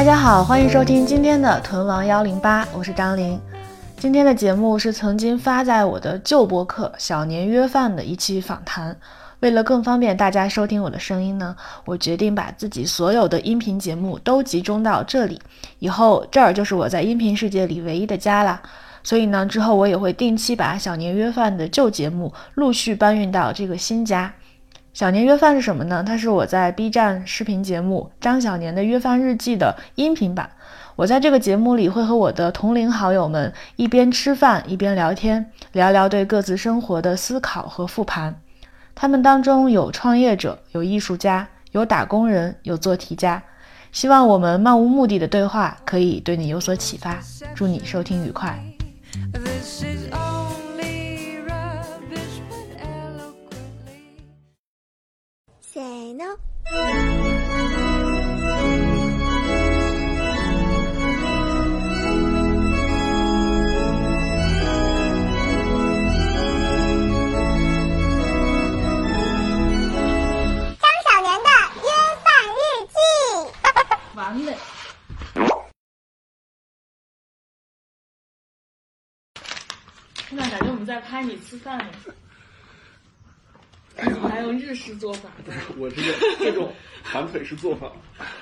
[0.00, 3.38] 大家好，欢迎收听今天的屯王幺零八，我是张琳。
[3.98, 8.96] 今天的节目是曾经发在我的旧博客《小年约饭》的一期访谈。
[9.40, 15.38] 为了更方便大家收听我的声音呢，我决定把自己所有的音频节目都集中到这里。
[15.80, 18.62] 以后这儿就是我在音频世界里唯一的家啦。
[19.02, 24.32] 所以呢，之后我也会定期把小年约饭的旧节目陆续搬运到这个新家。
[24.92, 26.02] 小年约饭是什么呢？
[26.04, 30.50] 它是我在 B 站视频节目《张小年的约饭日记》的音频版。
[30.96, 38.34] 我在这个节目里会和我的同龄好友们一边吃饭一边聊天，聊聊对各自生活的思考和复盘。
[38.94, 43.42] 他们当中有创业者，有艺术家，有打工人，有做题家。
[43.92, 47.18] 希望我们漫无目的的对话可以对你有所启发。
[47.54, 48.62] 祝你收听愉快。
[56.10, 56.36] Say no。
[70.80, 71.88] 张小年的约
[72.24, 72.98] 饭日记。
[74.16, 74.56] 完美。
[80.28, 81.84] 现在感觉我们在拍你吃饭呢。
[84.19, 85.53] 我还用日式做法的。
[85.77, 87.91] 我这个这种盘腿式做法，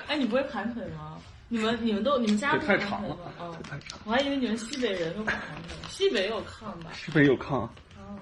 [0.08, 1.18] 哎，你不会盘腿吗？
[1.48, 3.32] 你们你们都你们家这不太长了盘腿吗？
[3.38, 3.98] 哦这，太长。
[4.04, 6.90] 我还以为你们西北人都不盘腿，西北有炕吧？
[6.94, 7.68] 是不是有炕？
[7.98, 8.18] 哦。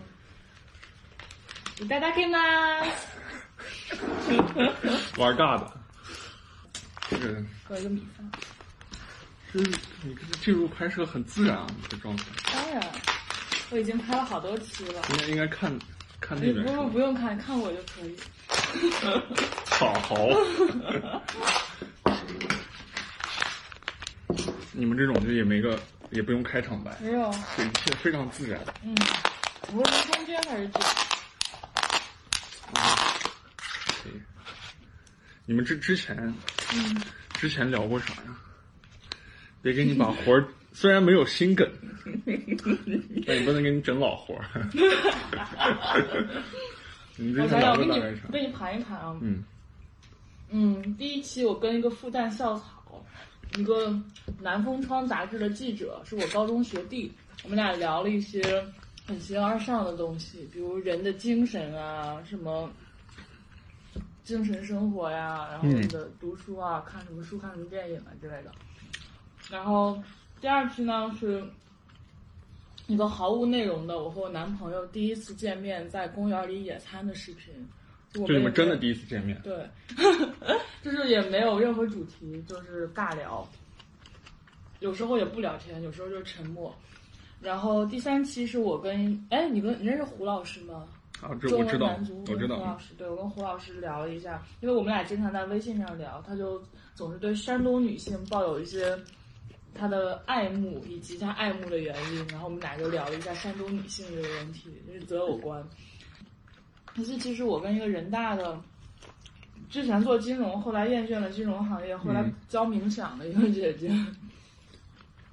[1.79, 3.07] いただきます。
[5.19, 5.73] 玩大的。
[7.09, 8.31] 这个 喝一个米饭。
[9.51, 9.59] 是
[10.03, 12.25] 你这进入拍摄很自然啊，你这状态。
[12.53, 12.83] 当然，
[13.71, 15.03] 我已经拍了好多期了。
[15.11, 15.73] 应该应该看
[16.20, 16.74] 看那边。
[16.74, 18.16] 用不用看，看我就可以。
[19.66, 20.16] 好 好。
[24.74, 25.80] 你们这种就也没个
[26.12, 28.62] 也不用开场白，没有，这一切非常自然。
[28.84, 28.96] 嗯，
[29.74, 30.82] 我是从中间开始讲。
[34.04, 34.22] 可以
[35.46, 36.16] 你们之之前
[36.74, 37.02] 嗯，
[37.34, 38.38] 之前聊过啥呀？
[39.64, 40.46] 别给你把活儿，
[40.80, 41.68] 虽然没有心梗，
[43.26, 44.46] 但也不能给你整老活儿。
[47.18, 49.18] 我前想想，我给你盘一盘啊。
[49.20, 49.44] 嗯，
[50.52, 53.04] 嗯，第一期我跟一个复旦校草，
[53.58, 53.92] 一个
[54.40, 57.12] 南风窗杂志的记者，是我高中学弟，
[57.44, 58.40] 我们俩聊了一些
[59.08, 62.72] 很形而上的东西，比如人的精神啊，什么
[64.24, 68.52] 精神生活呀，然后嗯你的读书啊，看什么书、看什么电影啊之类的。
[69.50, 70.00] 然后
[70.40, 71.44] 第二期呢是
[72.88, 77.54] 一个毫无内容的，我和我男朋友第一次见面在公园里野餐的视频。
[78.14, 79.70] 就你们真的第一次见面，对，
[80.82, 83.48] 就是也没有任何主题，就是尬聊，
[84.80, 86.74] 有时候也不聊天，有时候就是沉默。
[87.42, 90.88] 然后第三期是我跟哎，你跟你认识胡老师吗？
[91.22, 91.96] 啊，这中我知道
[92.28, 92.56] 我知道。
[92.56, 96.64] 跟胡老师，对我跟胡老师聊了一下，因为我们俩经常在微信上聊，他就
[96.96, 98.98] 总是对山东女性抱有一些
[99.74, 105.64] 他的爱慕以及他爱慕的原因，然后我们俩就聊了一下山东女性这个问题，就是择偶观。
[106.86, 108.60] 可是其实我跟一个人大的，
[109.70, 113.92] 之前做金融，后来厌倦了金融行业，后来教冥想的一个姐姐，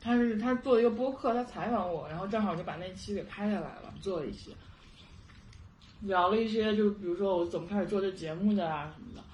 [0.01, 4.51] 她是她做一个播客，她采访我，然后正好就把那期给拍下来了，做了一些。
[6.01, 9.25] 聊了一些，就比如说我怎么开始做这节目的啊什么的。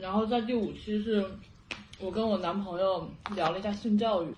[0.00, 1.28] 然后在第五期是
[2.00, 4.32] 我跟我男朋友聊了一下性教育，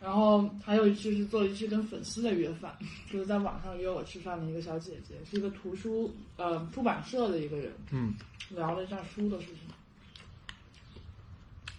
[0.00, 2.76] 然后还有一期是做了一期跟粉丝的约饭，
[3.10, 8.14] 就是在网上约我吃饭的一个小姐姐，是一个图书呃出版社的一个人，嗯，
[8.50, 9.56] 聊了一下书的事情。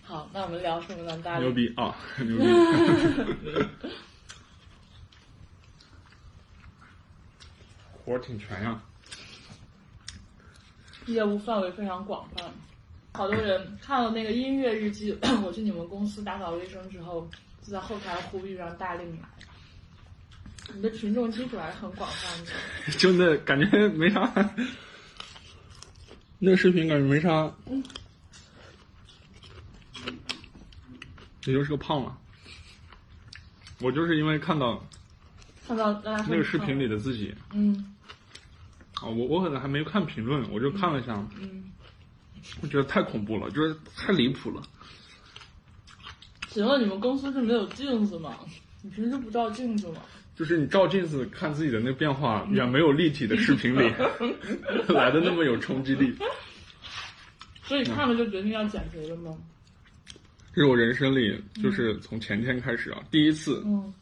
[0.04, 1.18] 好，那我们聊什么呢？
[1.20, 2.44] 大家牛逼啊，牛逼！
[8.06, 8.82] 活儿挺全呀。
[11.08, 12.52] 业务范围非常广泛，
[13.18, 15.12] 好多人看了那个音乐日记，
[15.44, 17.28] 我去你们公司打扫卫生之后，
[17.64, 19.28] 就在后台呼吁让大令来。
[20.76, 22.52] 你的群众基础还是很广泛的。
[23.00, 24.32] 就那感觉没啥，
[26.38, 27.84] 那个视频感觉没啥，嗯
[31.46, 32.16] 也就是个胖了。
[33.80, 34.86] 我就是因为看到
[35.68, 37.96] 看到那个视频里的自己嗯
[38.96, 41.72] 啊，我我可能还没看评论，我就看了一下，嗯，
[42.62, 44.62] 我觉得太恐怖了，就是太离谱了。
[46.50, 48.38] 请问你们公司是没有镜子吗？
[48.82, 50.02] 你平时不照镜子吗？
[50.36, 53.92] 就是你照镜子看自己的那变化，远没有立体的视频里
[54.88, 56.16] 来的那么有冲击力。
[57.64, 59.36] 所以看了就决定要减肥了吗？
[60.54, 63.94] 这是我人生里就是从前天开始啊，第一次嗯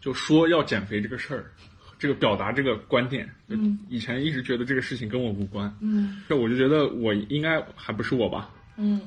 [0.00, 1.50] 就说要减肥这个事儿，
[2.00, 3.32] 这个表达这个观点。
[3.46, 3.78] 嗯。
[3.88, 6.20] 以前一直觉得这个事情跟我无关，嗯。
[6.28, 9.00] 这我就觉得我应该还不是我吧，嗯。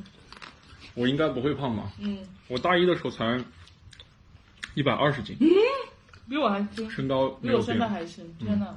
[0.95, 1.91] 我应该不会胖吧。
[1.99, 3.43] 嗯，我大一的时候才
[4.75, 5.35] 一百二十斤，
[6.29, 8.75] 比我还轻，身高比我没有，现在还轻，天呐，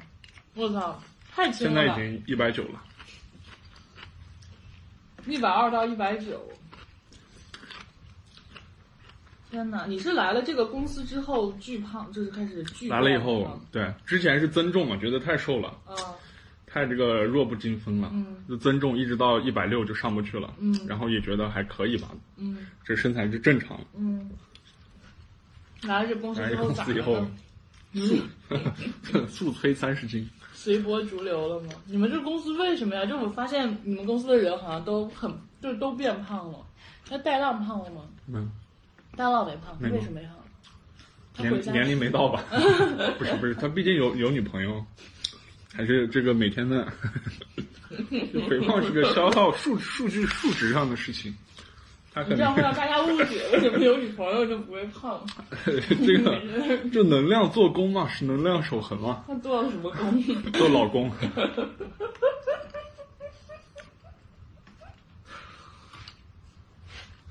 [0.54, 0.98] 我操，
[1.30, 2.10] 太轻了现在已！
[2.10, 2.82] 经一百九了。
[5.26, 6.40] 一百二到一百九。
[9.50, 15.94] 天呐，你是来了这个公司之后巨胖，就是开始巨来了以后，对，之前是增重嘛，觉得太瘦了，啊，
[16.66, 23.78] 太这个弱不禁风了，嗯就增重一直到一百六就上不去了，嗯然后也觉得还可以吧，嗯这身材是正常。
[23.96, 24.28] 嗯，
[25.82, 27.20] 来了这公司之后咋公司以后了
[27.92, 31.72] 呢？，速催三十斤， 随波逐流了吗？
[31.86, 33.06] 你们这公司为什么呀？
[33.06, 35.32] 就我发现你们公司的人好像都很，
[35.62, 36.58] 就是都变胖了。
[37.08, 38.02] 那带浪胖了吗？
[38.26, 38.50] 嗯，
[39.16, 40.28] 戴浪没胖，没为什么呀？
[41.38, 42.44] 年年龄没到吧？
[43.18, 44.84] 不是不是，他毕竟有有女朋友，
[45.74, 46.86] 还是这个每天的
[48.48, 51.36] 肥胖是个消耗数数据数值上的事情，
[52.12, 55.24] 他可能这样会让大家误解，为什么有女朋友就不会胖？
[55.64, 56.40] 这个
[56.90, 60.22] 就能量做工嘛，是能量守恒嘛，他做了什么工？
[60.52, 61.10] 做老公。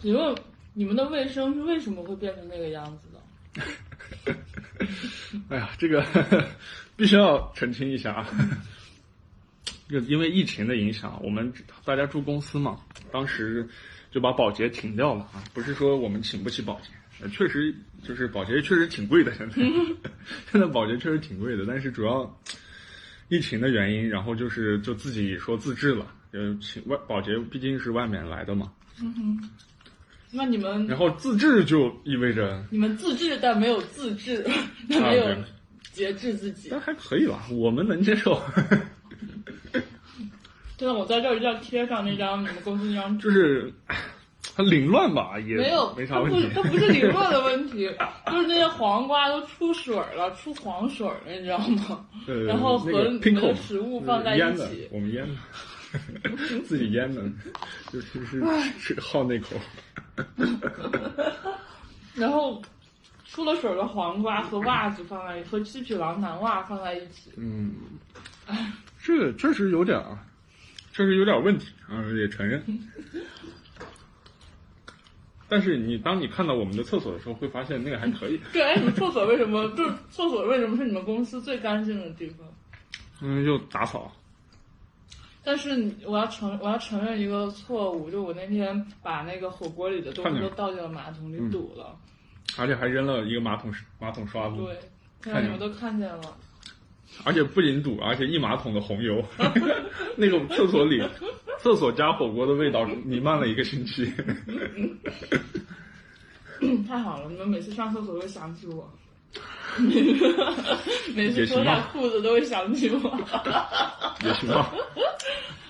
[0.01, 0.35] 请问
[0.77, 4.35] 你们的卫生是为什么会变成那个样子的？
[5.49, 6.05] 哎呀，这个
[6.97, 8.27] 必须要澄清一下啊。
[9.87, 11.51] 就因为疫情的影响，我们
[11.85, 12.77] 大家住公司嘛，
[13.11, 13.65] 当时
[14.11, 15.41] 就把保洁停掉了啊。
[15.53, 16.89] 不是说我们请不起保洁，
[17.21, 17.73] 呃确实
[18.03, 19.33] 就是保洁确实挺贵的。
[19.33, 19.55] 现在
[20.51, 22.41] 现在保洁确实挺贵的，但是主要
[23.29, 28.73] 疫情的原因，然后就是就自己说自制了，呃，请外保洁毕竟是外面来的嘛，
[30.35, 34.45] 那你们然后自制就意味着你们自制但没有自制，
[34.87, 35.35] 没有
[35.93, 36.79] 节制自己那。
[36.79, 38.41] 还可以吧，我们能接受。
[40.77, 43.27] 真的，我在这儿一定要贴上那张你们公司那张纸。
[43.27, 43.95] 就是唉
[44.55, 46.47] 很凌乱吧，也没有，没啥问题。
[46.53, 47.89] 它不是凌乱的问题，
[48.31, 52.05] 就是那些黄瓜都出水了，出黄水了，你知道吗？
[52.27, 55.33] 呃，然后和那个你们的食物放在一起，我们腌的，
[56.65, 57.23] 自己腌的，
[57.91, 58.43] 就是是
[58.77, 59.55] 是好那口。
[62.15, 62.61] 然后
[63.25, 67.31] 出了水的黄瓜和袜子放在和七匹狼男袜放在一起。
[67.37, 67.73] 嗯，
[69.03, 70.17] 这个确实有点啊，
[70.93, 72.63] 确实有点问题啊，也承认。
[75.47, 78.39] 但是你当你看到我们的厕所的时候，会发现那个还可以。
[78.51, 82.47] 对，哎，你们厕所为什么就是厕所为什么是你们公司最干净的地方？
[83.21, 84.11] 嗯，就打扫。
[85.45, 91.95] 但是我要承我要承认一个错误，就我那天把那个火锅里的东西都倒进了马桶里嗯堵了。
[92.57, 94.79] 而且还扔了一个马桶马桶刷子，对，
[95.21, 96.35] 看见了让你们都看见了。
[97.23, 99.23] 而且不仅堵，而且一马桶的红油，
[100.17, 101.01] 那个厕所里，
[101.59, 104.11] 厕所加火锅的味道弥漫了一个星期。
[106.87, 108.89] 太好了，你们每次上厕所都会想起我，
[111.15, 113.19] 每次脱下裤子都会想起我。
[114.23, 114.71] 也行吧，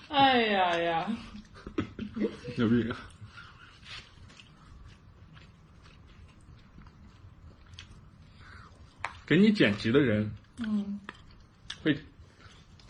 [0.10, 1.18] 哎呀呀，
[2.56, 2.94] 牛逼！
[9.26, 11.00] 给你剪辑的人嗯，
[11.82, 11.98] 会，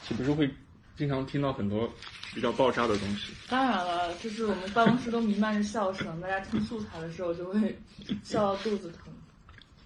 [0.02, 0.54] 岂不是会
[0.98, 1.90] 经常听到很多
[2.34, 3.32] 比较爆炸的东西？
[3.48, 7.80] 当然了，就是我们办公室都弥漫着笑声，大家听素材的时候就会
[8.22, 9.14] 笑到肚子疼。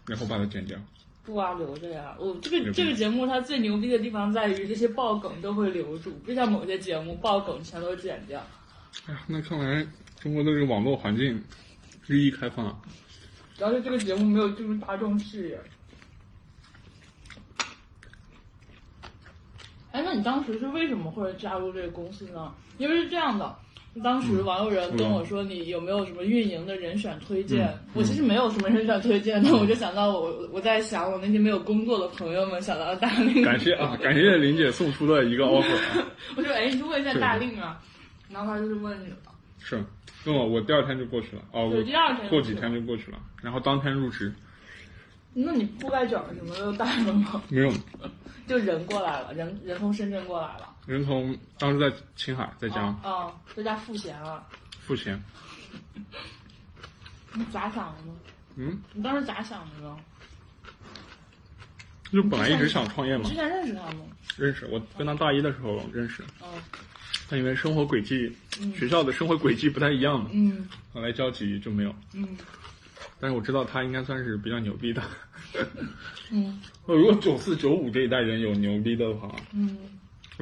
[0.10, 0.78] 然后把它剪掉。
[1.24, 2.16] 不啊，留着呀！
[2.18, 8.42] 我这个这个节目它最牛逼的地方在于这些爆梗都会留住，不像某些节目爆梗全都剪掉。
[9.06, 9.86] 哎呀，那看来
[10.20, 11.44] 中国的这个网络环境
[12.08, 12.76] 日益开放啊。
[13.56, 15.62] 主要是这个节目没有进入大众视野。
[19.92, 22.52] 哎，那你当时是为什么会加入这个公司呢？
[22.80, 23.56] 因为是这样的，
[24.04, 27.68] 当时网友人跟我说你有没有什么运营的人选推荐？
[27.68, 27.80] 嗯。
[27.96, 36.08] 我其实没有什么人选推荐，但我就想到我我在想我那些没有工作的朋友们，想到大令，感谢啊，感谢林姐送出的一个 offer 啊。
[36.38, 37.82] 我说哎，你去问一下大令啊，
[38.30, 39.18] 然后他就是问你了，
[39.60, 39.84] 是，
[40.26, 44.32] 问我我第二天就过去了，哦，对我第二天过几天就过去了，然后当天入职，
[45.34, 47.42] 那你铺盖卷什么的都带了吗？
[47.50, 47.72] 没有。
[48.48, 54.44] 就人过来了，人人从深圳过来了，人从当时在青海，在家啊、啊在家赋闲了，
[54.82, 55.22] 赋闲，
[57.32, 58.14] 你咋想的呢？
[58.56, 59.96] 嗯，你当时咋想的呢？
[62.12, 63.22] 就本来一直想创业嘛。
[63.26, 64.00] 你之，前认识他吗？
[64.36, 66.50] 认识我跟他大一的时候认识，嗯，
[67.30, 68.36] 他因为生活轨迹，
[68.76, 70.68] 学校的生活轨迹不太一样嘛，嗯。
[70.92, 71.94] 后来交集就没有。
[72.16, 72.36] 嗯。
[73.20, 75.04] 但是我知道他应该算是比较牛逼的。
[76.32, 76.60] 嗯。
[76.88, 79.78] 如果九四九五这一代人有牛逼的话，嗯，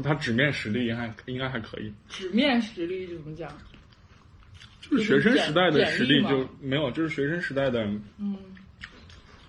[0.03, 1.91] 他纸面实力还应该还可以。
[2.09, 3.51] 纸面实力怎么讲？
[4.81, 7.83] 就是学生时代的实力就没有，就是学生时代的，
[8.19, 8.37] 嗯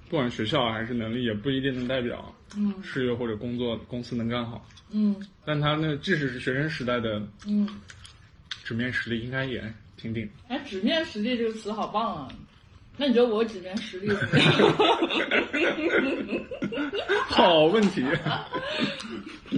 [0.08, 4.66] 不管学校还是能力，也不一定能代表嗯事业或者工作公司能干好。
[4.90, 5.14] 嗯
[5.44, 7.68] 但他那即使是学生时代的嗯，
[8.64, 9.62] 纸面实力，应该也
[9.96, 10.28] 挺顶。
[10.48, 12.28] 哎，纸面实力这个词好棒啊！
[12.96, 14.48] 那你觉得我纸面实力怎么样？
[17.28, 18.02] 好问题，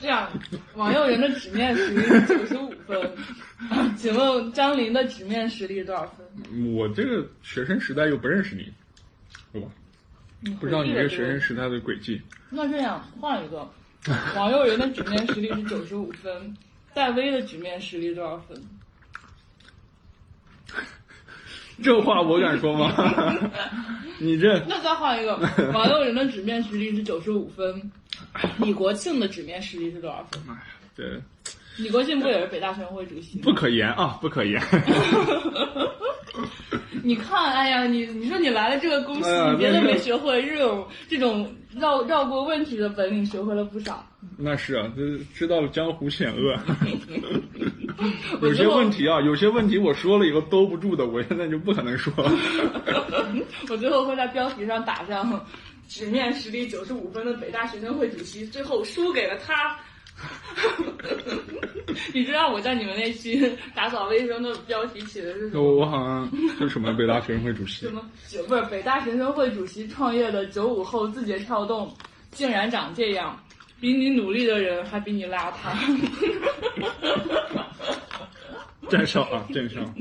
[0.00, 0.30] 这样，
[0.74, 3.16] 王佑仁的纸面实力是九十五分，
[3.96, 6.74] 请问张琳的纸面实力多少分？
[6.74, 8.72] 我这个学生时代又不认识你，
[9.52, 9.68] 对吧？
[10.58, 12.20] 不知道你这个学生时代的轨迹。
[12.48, 13.70] 那这样换一个，
[14.34, 16.56] 王佑仁的纸面实力是九十五分，
[16.94, 18.62] 戴威的纸面实力多少分？
[21.82, 22.92] 这话我敢说吗？
[24.18, 25.34] 你这那再换一个，
[25.72, 27.90] 王佑仁的纸面实力是九十五分，
[28.58, 30.42] 李国庆的纸面实力是多少分？
[30.96, 31.20] 这
[31.82, 33.44] 李国庆不也是北大学生会主席吗？
[33.44, 34.60] 不可言啊，不可言。
[37.02, 44.04] 你看，哎呀，你你说你来了这个公司，哎你别的没学会，这种这种绕绕过问题的本领学会了不少。
[44.36, 46.58] 那是啊，这知道了江湖险恶。
[48.40, 52.12] 我 有些问题啊，有些问题我说了以后兜不住的，我现在就不可能说。
[53.68, 55.46] 我最后会在标题上打上
[55.88, 59.76] “纸面实力九十五分的北大学生会主席，最后输给了他”。
[62.12, 65.62] 你知道我在你们那期打扫卫生的标题起的是什么？
[65.62, 71.90] 我我好像是什么北大学生会主席什，么九不是北大学生会主席创业的九五后字节跳动，
[72.30, 73.38] 竟然长这样，
[73.80, 75.72] 比你努力的人还比你邋遢。
[78.90, 79.80] 见笑啊，见笑。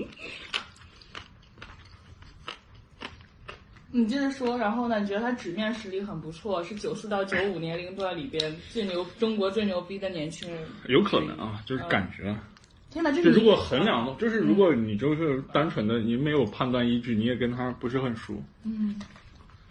[3.91, 4.99] 你接着说，然后呢？
[4.99, 10.63] 你觉得他纸面实力很不错，是九四到九五年龄段里边最牛、中国最牛逼的年轻人。
[10.87, 12.43] 有可能啊，就是感觉啊。
[12.91, 18.95] 天哪，这就是如果衡量的，就是如果你就是单纯的你没有判断依据，你也跟他不是很熟，嗯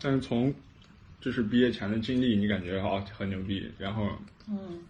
[0.01, 0.53] 但是从
[1.21, 3.71] 就是毕业前的经历，你感觉啊很牛逼。
[3.79, 4.09] 然后
[4.49, 4.81] 嗯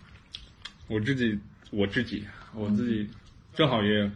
[0.87, 1.39] 我自己
[1.71, 3.07] 我自己我自己
[3.59, 4.09] 正好也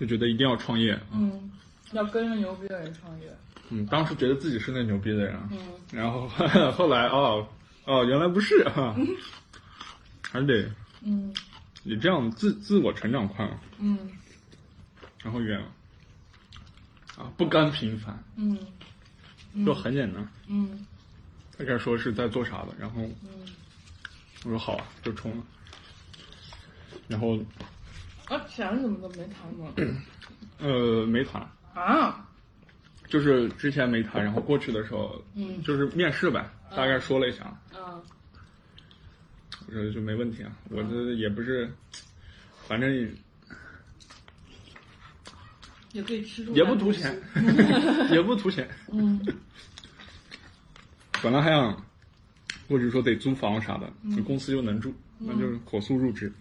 [0.00, 1.50] 就觉得一定要创业，嗯，
[1.92, 3.26] 要跟着牛逼的人创业。
[3.68, 5.58] 嗯，当时觉得自己是那牛逼的人啊，嗯。
[5.92, 6.26] 然后
[6.72, 7.46] 后来哦
[7.84, 8.96] 哦原来不是哈、
[10.32, 10.70] 还是得
[11.02, 11.30] 嗯。
[11.82, 13.98] 你这样自自我成长快嘛，嗯。
[15.22, 15.60] 然后远
[17.18, 18.58] 啊不甘平凡，嗯。
[19.66, 20.26] 就很简单。
[20.46, 20.86] 嗯。
[21.58, 23.46] 他开始说是在做啥的，然后嗯。
[24.44, 25.44] 我说好啊，就冲了。
[27.06, 27.38] 然后
[28.28, 29.72] 啊，钱怎么都没谈过？
[30.58, 32.26] 呃没谈，啊，
[33.08, 35.62] 就是之前没谈，然后过去的时候，嗯。
[35.62, 38.02] 就是面试呗，大概说了一下，嗯。
[39.66, 41.70] 我说就没问题啊，我这也不是，
[42.68, 43.08] 反正也
[45.92, 47.14] 也可以吃住， 也不图钱，
[48.10, 48.68] 也不图钱。
[48.92, 49.20] 嗯。
[51.22, 51.84] 本来还想
[52.68, 56.32] 过去说得租房啥的，这公司又能住，那就是火速入职。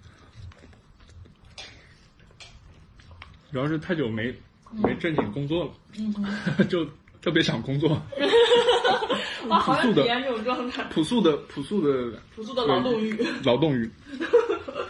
[3.54, 4.34] 主要是太久没
[4.72, 6.12] 没正经工作了，嗯
[6.68, 6.84] 就
[7.22, 7.90] 特别想工作。
[9.48, 13.14] 哇，好想朴素的体验这种状态，朴素的朴素的朴素的劳动欲。
[13.44, 13.90] 劳动欲，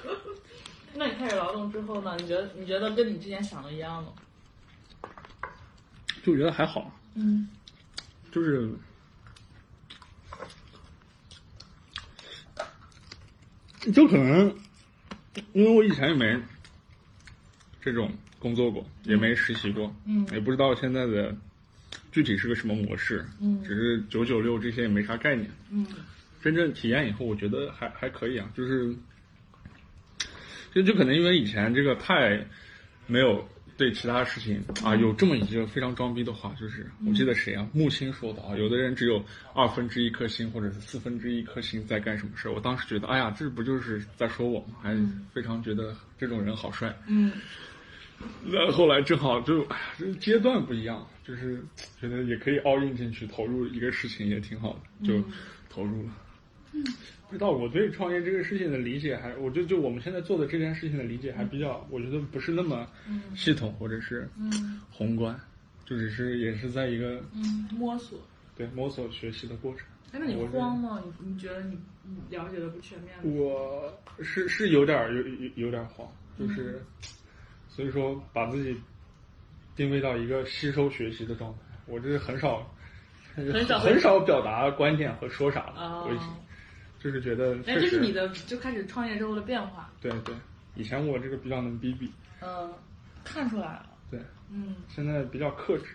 [0.95, 2.15] 那你开始劳动之后呢？
[2.19, 4.09] 你觉得你觉得跟你之前想的一样吗？
[6.23, 7.49] 就觉得还好，嗯
[8.31, 8.71] 就是
[13.93, 14.55] 就可能
[15.51, 16.39] 因为我以前也没
[17.81, 18.09] 这种
[18.43, 20.27] 工作过，也没实习过，嗯。
[20.33, 21.33] 也不知道现在的
[22.11, 23.63] 具体是个什么模式，嗯。
[23.63, 25.49] 只是九九六这些也没啥概念。
[25.71, 25.87] 嗯。
[26.43, 28.93] 真正体验以后，我觉得还还可以啊，就是
[30.73, 32.45] 就就可能因为以前这个太
[33.07, 33.47] 没有
[33.77, 39.23] 对其他事情啊有这么一句非常装逼的话，就是我记得谁啊木星说的啊，有的人只有
[39.55, 44.75] 二分之一颗星或者是四分之一颗星在干什么事儿，我当时觉得哎呀，这不就是在说我吗？
[44.81, 44.95] 还
[45.33, 46.93] 非常觉得这种人好帅。
[47.07, 47.31] 嗯
[48.45, 51.63] 那后来正好就，哎呀，这阶段不一样，就是
[51.99, 55.23] 觉得也可以 all in 进去，投入一个事情也挺好的，就
[55.69, 56.09] 投入了。
[56.73, 56.83] 嗯
[57.29, 62.87] 不知道我对创业这个事情的理解还，我就就我们现在做的这件事情的理解还比较，我觉得不是那么
[63.35, 65.35] 系统或者是嗯宏观，
[65.83, 68.19] 就只是也是在一个嗯，摸索。
[68.55, 69.83] 对摸索学习的过程。
[70.11, 71.01] 哎，那你慌吗？
[71.03, 73.23] 你你觉得你你了解的不全面吗？
[73.23, 76.83] 我是是有点儿有有有点儿慌，就是、
[77.75, 78.79] 所以说把自己
[79.75, 81.59] 定位到一个吸收学习的状态。
[81.87, 82.71] 我这是很少
[83.35, 86.15] 很少很少表达观点和说啥的，哦我
[87.03, 89.91] 就是觉得哎，这是你的就开始创业之后的变化。
[89.99, 90.35] 对对，
[90.75, 92.11] 以前我这个比较能逼逼，
[92.41, 92.71] 嗯，
[93.23, 93.89] 看出来了。
[94.11, 95.85] 对，嗯，现在比较克制。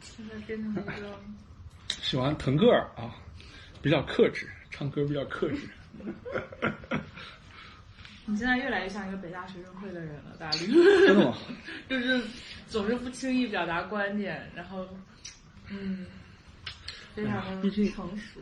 [0.00, 1.20] 现在变成一个。
[2.00, 3.14] 喜欢腾格尔啊，
[3.82, 5.68] 比较克制，唱歌比较克制。
[8.24, 10.58] 你现在越来越像一个北大学生会的人了，大力。
[11.06, 11.36] 真的吗？
[11.88, 12.20] 就是
[12.68, 14.86] 总是不轻易表达观点，然后，
[15.70, 16.06] 嗯，
[17.14, 18.40] 非常的成熟。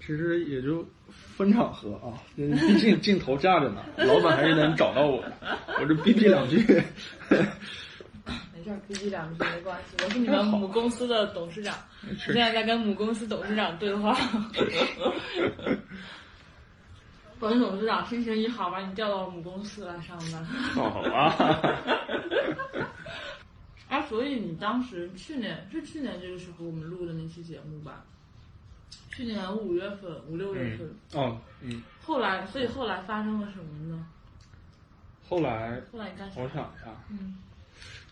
[0.00, 5.32] 其实也就分场合啊，毕竟镜头架着呢，老板还是能找到我的。
[5.80, 10.04] 我这逼逼两句，没事儿，逼逼两句没关系。
[10.04, 11.72] 我是你 们母公司的董事长，
[12.02, 14.12] 我现在在跟母公司董事长对话。
[17.42, 20.44] 本董事长心情一好，把你调到母公司来上班。
[20.44, 21.34] 好啊。
[23.90, 28.04] 啊，所以你当时去年是去年这个时候我们录的那期节目吧？
[29.10, 30.88] 去年五月份、五六月份，
[31.20, 34.06] 哦，嗯，后来，所以后来发生了什么呢？
[35.28, 36.40] 后来后来你干啥？
[36.40, 37.36] 我想一下，嗯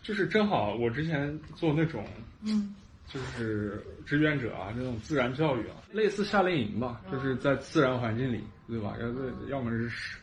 [0.03, 2.05] 就是正好我之前做那种
[2.41, 2.75] 嗯
[3.07, 8.95] 就是志愿者啊，这种自然教育啊，类似夏令营吧，就是在自然环境里，对吧？
[8.99, 10.17] 要要么是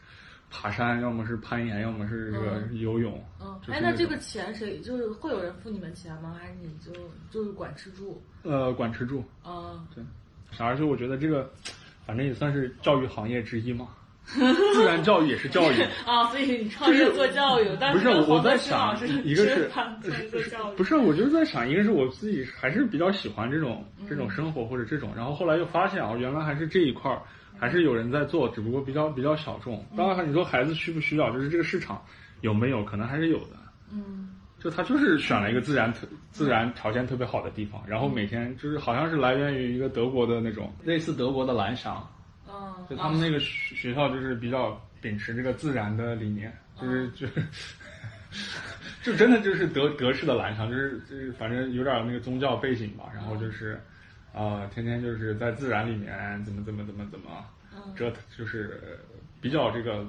[0.51, 3.23] 爬山，要么是攀岩，要么是这个游泳。
[3.41, 6.39] 嗯，就是哎，那这个钱谁就是会有人付你们钱吗？
[6.41, 6.93] 还是你就
[7.31, 8.23] 就是管吃住？
[8.43, 10.03] 呃管吃住，啊，对，
[10.59, 11.51] 而且我觉得这个，
[12.07, 13.89] 反正也算是教育行业之一嘛。
[14.75, 18.95] 自然教育也是教育， 啊，所以你创业做教育，但不是我我在想
[19.25, 19.71] 一个是
[20.03, 27.23] 做做教育，不是，我就是在想，一个是我自己还是比较喜欢这种这嗯种生活或者这种，然后后来又发现啊，原来还是这一块儿
[27.59, 29.77] 还是有人在做，只不过比较比较小众。
[29.93, 32.03] 嗯当然，你说孩子需不需要，就是这个市场
[32.43, 33.57] 有没有，可能还是有的。
[33.93, 34.29] 嗯
[34.61, 36.01] 就他就是选了一个自然特
[36.33, 42.05] 自然条件特别好的地方，然后每天就是好像是来源于一个德国的那种类似德国的蓝翔，
[42.59, 47.43] 嗯，就他们那个学学校就是比较秉持这个自然的理念，就是就是，
[49.03, 53.81] 就真的就是德德式的蓝翔，就是就是反正有点那个宗教背景吧，然后就是，
[54.35, 57.45] 啊，天天就是在自然里面怎么怎么怎么怎么
[57.95, 58.99] 折腾，就是
[59.41, 60.05] 比较这个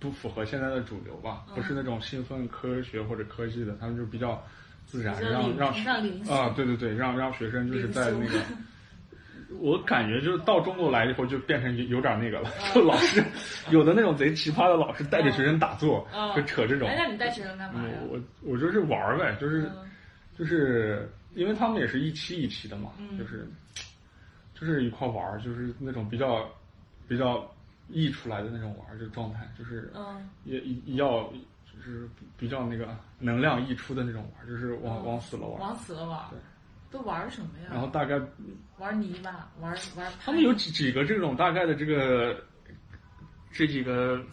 [0.00, 4.44] 不符合现在的主流吧，不是那种兴奋科学或者科技的，他们就比较
[4.86, 5.68] 自然，让让
[6.28, 8.38] 啊，对对对，让让学生就是在那个。
[9.60, 13.22] 我感觉就是到中国来以后就变成有有点那个了，就老师
[13.70, 16.88] 有的那种贼奇葩的老师带着学生打坐，嗯就扯这种。
[16.88, 19.90] 哎，那你带学生干嘛我我就是玩儿呗，就是嗯
[20.38, 23.48] 就是因为他们也是一期一期的嘛，嗯就是
[24.54, 26.46] 就是一块玩儿，就是那种比较
[27.08, 27.44] 比较
[27.88, 31.22] 溢出来的那种玩儿，就状态，就是嗯也也要
[31.64, 32.06] 就是
[32.36, 35.60] 比较那个能量溢出的那种玩儿，就是往嗯往死了玩儿。
[35.62, 36.38] 往死了玩对，
[36.90, 37.68] 都玩什么呀？
[37.70, 38.20] 然后大概
[38.78, 40.10] 玩泥巴，玩玩。
[40.20, 42.42] 他们有几几个这种大概的这个
[43.52, 44.24] 这几个，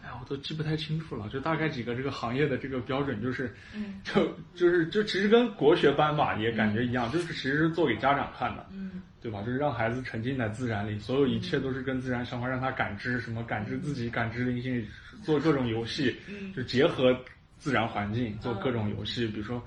[0.00, 1.28] 哎呀，我都记不太清楚了。
[1.28, 9.42] 就大概几个这个行业的这个标准，就是，嗯就就是就其实跟国学班吧也感觉一样，就是其实是做给家长看的，嗯对吧？
[9.42, 14.86] 就是让孩子沉浸在自然里，所有一切都是跟自然相关，让他感知什么，感知自己，感知灵性，
[15.24, 17.18] 做各种游戏，嗯就结合
[17.58, 19.60] 自然环境做各种游戏，比如说。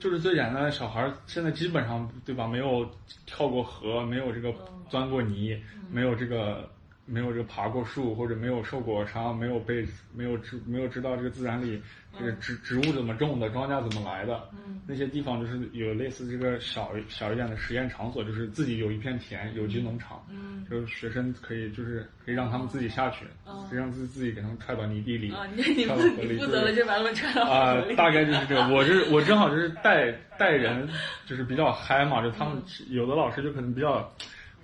[0.00, 2.48] 就是最简单的小孩儿，现在基本上对吧？
[2.48, 2.90] 没有
[3.26, 4.52] 跳过河，没有这个
[4.88, 6.68] 钻过泥，没有这个
[7.06, 11.80] 没有这个爬过树，或者没有受过伤，没有被没有知没有知道这个自然里
[12.18, 14.80] 这个植植物怎么种的，庄稼怎么来的，嗯。
[14.86, 20.64] 那些地方就是有类似这个小小一点的实验场所，就是自己有一片田，有机农场，嗯。
[20.70, 23.66] 就是学生可以就是可以让他们自己下去，哦。
[23.68, 28.68] 可以让自己自己给他们踹到泥地里，啊，你 你负跳到河里你负责了，就把他们踹到啊河里。，大概就是这个。
[28.68, 30.88] 我是 我正好就是带带人，
[31.26, 34.08] 就是比较嗨嘛，就他们有的老师就可能比较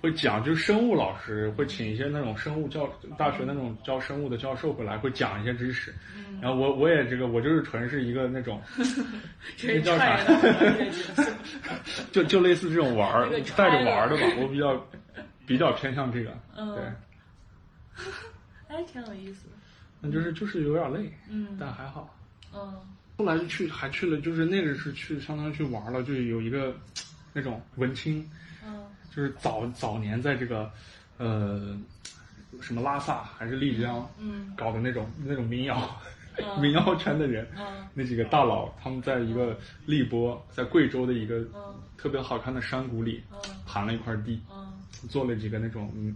[0.01, 5.93] 会讲，就是生物老师会请一些那种生物教大学那种教生物的教授回来，会讲一些知识。
[6.41, 8.61] 然后我我也这个我就是纯是一个那种，
[9.57, 10.19] 这是叫啥
[12.11, 14.87] 就就类似这种玩儿带着玩儿的吧，我比较
[15.47, 16.31] 比较偏向这个。
[16.55, 16.83] 嗯对，
[18.77, 19.53] 哎，挺有意思的。
[19.99, 22.15] 那就是就是有点累，嗯但还好。
[22.53, 22.73] 嗯
[23.17, 26.71] 后来就去还去了，就是那个是去相当于去玩了，就有一个
[27.33, 28.23] 那种文青，
[28.63, 30.71] 嗯就是早早年在这个，
[31.17, 31.75] 呃，
[32.61, 35.99] 什么拉萨还是丽江，嗯搞的那种那种民谣，
[36.37, 44.71] 嗯民谣圈的人，嗯那几个大佬，他们在一个荔波，在贵州的一个嗯特别好看的山谷里嗯盘了一块地，嗯
[45.09, 46.15] 做了几个那种，嗯，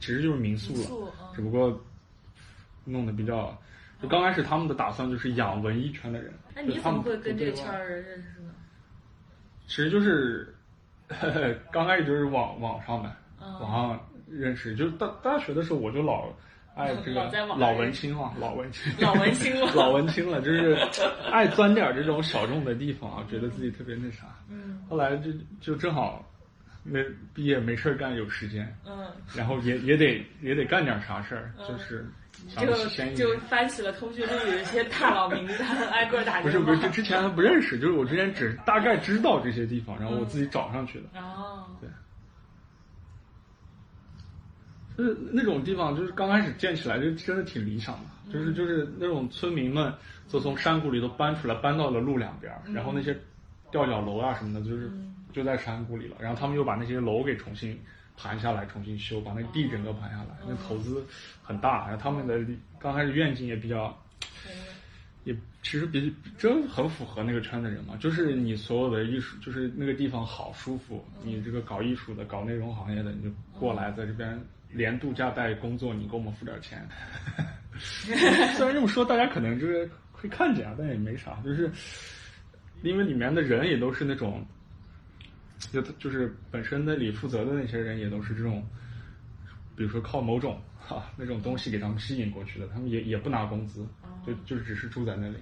[0.00, 1.78] 其实就是民宿了，嗯只不过
[2.84, 3.56] 弄得比较，
[4.02, 6.32] 就刚开始他们的打算就是养文艺圈的人。
[6.54, 8.54] 那你他们怎么会跟这个圈儿人认识呢？
[9.66, 10.54] 其实就是，
[11.72, 13.52] 刚开始就是网网上的，嗯。
[13.60, 16.28] 网上认识，就是大大学的时候我就老
[16.76, 17.24] 爱这个
[17.56, 20.78] 老文青了，老文青， 老文青了 老文青了，就是
[21.32, 24.26] 爱钻点这种小众的地方啊，觉得自己特别那啥。
[24.48, 24.80] 嗯。
[24.88, 26.24] 后来就就正好
[26.90, 32.06] 没毕业没事儿干，有时间，嗯，然后也也得也得干点啥事儿，嗯就是
[32.56, 33.14] 就。
[33.16, 36.42] 就翻起了通讯录里的一些大佬名单，挨个打电话。
[36.42, 41.20] 不是不是，之前还不认识，就是我之前只大概知道这些地方，然后我自己找上去的。
[41.20, 41.66] 哦，
[44.96, 49.92] 就是那种地方，就是刚开始建起来就真的挺理想的，就是就是那种村民们
[50.28, 53.18] 就从山谷里都搬出来，搬到了路两边儿，然后那些
[53.70, 54.90] 吊脚楼啊什么的，就是
[55.32, 56.16] 就在山谷里了。
[56.20, 57.78] 然后他们又把那些楼给重新
[58.16, 61.04] 盘下来，重新修，把那地整个盘下来，那投资
[61.42, 61.86] 很大。
[61.88, 62.40] 然后他们的
[62.78, 63.96] 刚开始愿景也比较，
[65.24, 76.88] 也其实比真很符合那个圈的人嘛，就是你所有的艺术，就是那个地方好舒服，你这个搞艺术的、搞内容行业的，你就过来在这边连度假带工作，你给我们付点钱。
[77.78, 81.70] 虽然这么说，大家可能就是会看见啊，但也没啥，就是
[82.82, 84.44] 因为里面的人也都是那种，
[85.72, 88.64] 就就是本身那里负责的那些人也都是这种，
[89.76, 93.86] 比如说靠某种哈、那种东西给他们吸引过去的，他们也也不拿工资，
[94.26, 95.36] 就就只是住在那里，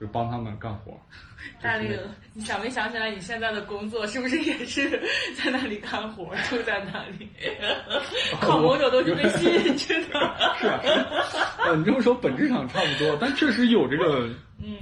[0.00, 1.00] 就帮他们干活。
[1.62, 1.96] 大令，
[2.34, 4.90] 你想没想起来你现在的工作是不是也是
[5.36, 7.28] 在那里干活，住在那里，
[8.40, 10.18] 靠某种东西被吸引去的？
[10.58, 14.76] 是啊，是啊呃，你这么说本质上差不多，但确实有这个，嗯，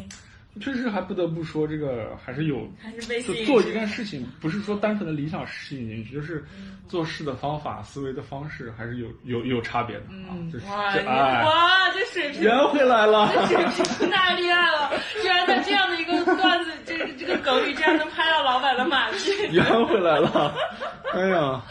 [0.61, 6.45] 确实还不得不说这个还是有，还是做一件事情，不是说单纯的理想吸引进去，就是
[6.89, 10.31] 做事的方法、思维的方式还是有有有差别的啊。
[10.31, 10.59] 哇，你这
[11.07, 13.31] 哎，哇，这水平圆回来了。
[13.49, 14.93] 这水平太厉害了！
[15.21, 19.31] 居然在这样的一个段子，这个这个梗里，居然能拍到老板的马屁。
[19.51, 20.55] 圆回来了，
[21.15, 21.65] 哎呀，啊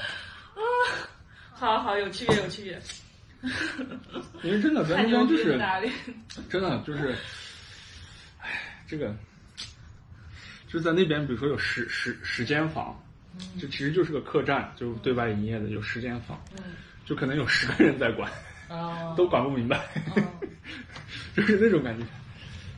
[1.54, 2.78] 好好，有区别，有区别。
[4.42, 6.14] 因为真的在太牛逼了，那边就是。
[6.50, 7.16] 真的就是，哎，
[8.94, 9.12] 这个
[10.68, 12.96] 就是在那边，比如说有十十十间房，
[13.60, 16.64] 这其实就是个客栈，就对外营业的，有十间房，嗯，
[17.04, 18.32] 就可能有十个人在管，
[18.70, 19.78] 哦， 都管不明白，
[20.16, 20.22] 哦
[21.36, 22.06] 就是那种感觉，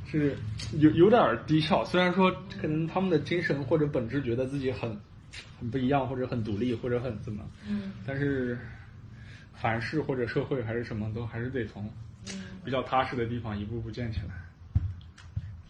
[0.09, 0.37] 是
[0.77, 1.83] 有有点儿低效。
[1.83, 4.97] 虽然说可能他们的精神或者本质觉得自己很
[5.59, 8.57] 很不一样，或者很独立，或者很怎么，嗯但是
[9.53, 11.91] 凡事或者社会还是什么，都还是得从
[12.31, 14.44] 嗯，比较踏实的地方一步步建起来。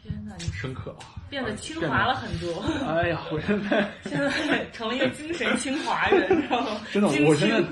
[0.06, 1.18] 天哪，你深刻啊！
[1.32, 6.80] 变得清华了很多， 哎呀，我现在 现在成了一个精神清华人，知道吗？
[6.94, 7.64] 真的，精我现在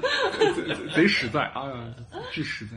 [0.95, 1.93] 贼实在啊，
[2.31, 2.75] 巨实在，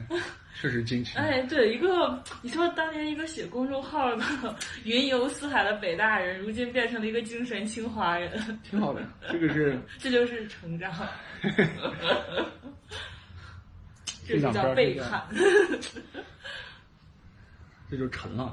[0.61, 1.17] 确实惊奇。
[1.19, 9.01] 哎，对，一个你说当年一个写公众号的云游四海的北大人，如今变成了一个精神清华人，挺好的，
[9.33, 10.93] 这个是这就是成长，
[14.27, 15.27] 这就叫背叛。
[17.89, 18.53] 这就沉了，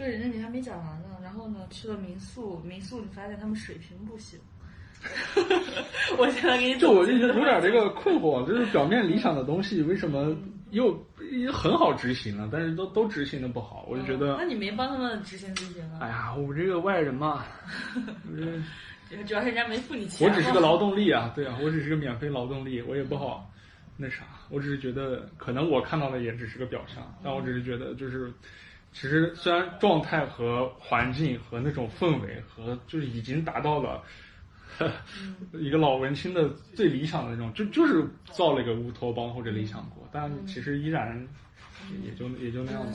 [0.00, 1.08] 对，那你还没讲完呢。
[1.22, 4.40] 然后呢，去了民宿，民宿你发现他们水平不行。
[6.16, 10.34] 我现在给你就我就总结有点 这个困惑，就是表面理想的东西，为什么
[10.70, 10.98] 又
[11.30, 13.84] 也很好执行了，但是都都执行的不好？
[13.88, 15.98] 我就觉得那，你没帮他们执行执行啊？
[16.00, 17.44] 哎呀，我这个外人嘛，
[19.26, 20.26] 主要是人家没付你钱。
[20.26, 23.50] 我只是个劳动力啊，对啊，我只是个免费劳动力，我也不好
[23.96, 28.30] 那啥，我只是觉得可能我看到的也只是个表象，但我只是觉得就是，
[28.92, 34.02] 其实虽然状态和环境和那种氛围和就是已经达到了。
[35.52, 41.28] 一个老文青的最理想的那种，就就是造了一个乌托邦或者理想国，但其实依然
[42.02, 42.92] 也也就也就那样吧。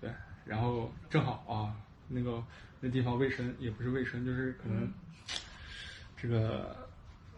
[0.00, 0.10] 对，
[0.46, 1.76] 然后正好啊，
[2.08, 2.42] 那个
[2.80, 4.90] 那地方卫生也不是卫生，就是可能
[6.16, 6.88] 这个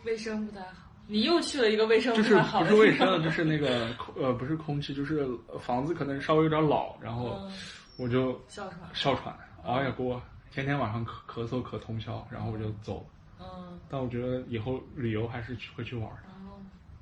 [0.05, 0.94] 卫生不太好。
[1.07, 5.27] 你又去了一个卫生就是不是卫生，就是那个空呃不是空气，就是
[5.61, 7.53] 房子可能稍微有点老，然后嗯
[7.97, 8.81] 我就哮喘。
[8.95, 13.07] 哮喘，哎呀给我天天晚上咳咳嗽咳通宵，然后我就走。
[13.41, 16.29] 嗯，但我觉得以后旅游还是去会去玩的，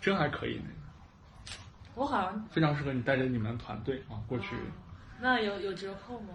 [0.01, 1.53] 真还可以那个，
[1.95, 4.57] 我好像非常适合你带着你们团队啊过去。
[5.21, 6.35] 那有有折扣吗？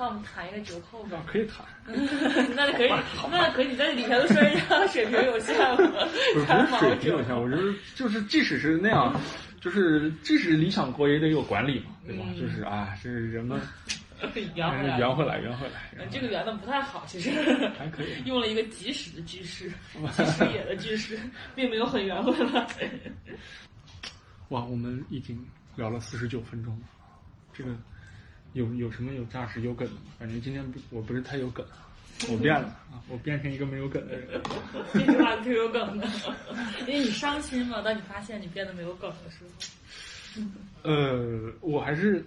[0.00, 1.22] 帮我们谈一个折扣吧。
[1.26, 1.62] 可以谈，
[2.56, 2.90] 那可以，
[3.30, 7.62] 那可以，你在底下都说人家水平有限了，不是水平有限，我觉得
[7.94, 9.14] 就是，即使是那样，
[9.60, 12.24] 就是即使理想国也得有管理嘛，对吧？
[12.40, 13.60] 就是啊，这人们
[14.54, 16.06] 圆回来，圆回来，圆回来。
[16.10, 17.30] 这个圆的不太好，其实
[17.78, 19.70] 还可以，用了一个即使的句式，
[20.16, 21.18] 即使也的句式，
[21.54, 22.66] 并没有很圆回来。
[24.48, 25.38] 哇，我们已经
[25.76, 26.86] 聊了四十九分钟了，
[27.52, 27.70] 这个
[28.54, 30.00] 有有什么有价值有梗的吗？
[30.18, 31.64] 感觉今天不我不是太有梗，
[32.30, 34.28] 我变了啊，我变成一个没有梗的人。
[34.92, 36.06] 这句话挺有梗的，
[36.86, 39.50] 因为你伤心嘛，当你发现你变得没有梗的时候。
[40.82, 42.24] 呃，我还是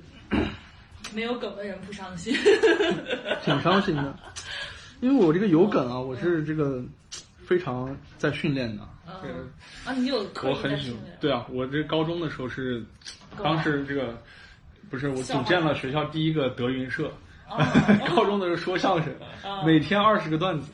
[1.14, 2.36] 没有梗的人不伤心，
[3.44, 4.14] 挺伤心的，
[5.00, 6.84] 因为我这个有梗啊，我是这个
[7.46, 8.88] 非常在训练的。
[9.24, 9.50] 嗯
[9.86, 12.84] 啊，你有我很喜欢，对啊，我这高中的时候是，
[13.42, 14.22] 当时这个
[14.94, 17.12] 不是我组建了学校第一个德云社，
[18.16, 19.12] 高中的时候说相声，
[19.66, 20.72] 每天二十个段子，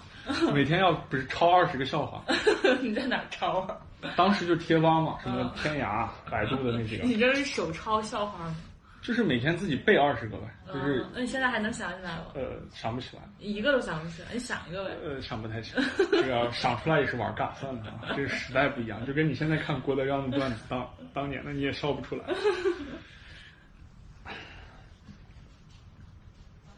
[0.51, 2.21] 每天要不是抄二十个笑话。
[2.83, 3.77] 你在哪抄啊？
[4.17, 7.05] 当时就贴吧嘛，什么天涯、百度的那几个。
[7.05, 8.55] 你这是手抄笑话吗？
[9.01, 11.05] 就是每天自己背二十个呗，就是。
[11.13, 12.23] 那你现在还能想起来吗？
[12.33, 12.41] 呃，
[12.73, 13.21] 想不起来。
[13.39, 14.91] 一个都想不起来，你想一个呗。
[15.01, 15.83] 呃，想不太起来。
[16.11, 17.83] 这个想出来也是玩尬，算了，
[18.17, 22.25] 这个时代不一样，就跟你现在看郭德纲的段子，当当年的你也笑不出来。